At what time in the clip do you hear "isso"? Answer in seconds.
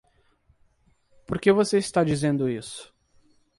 2.49-2.91